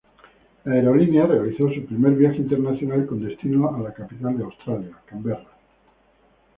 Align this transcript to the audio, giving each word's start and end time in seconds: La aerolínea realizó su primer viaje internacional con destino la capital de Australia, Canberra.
La 0.63 0.73
aerolínea 0.73 1.27
realizó 1.27 1.69
su 1.71 1.85
primer 1.85 2.13
viaje 2.13 2.37
internacional 2.37 3.05
con 3.05 3.19
destino 3.23 3.71
la 3.83 3.93
capital 3.93 4.35
de 4.35 4.43
Australia, 4.45 4.97
Canberra. 5.05 5.45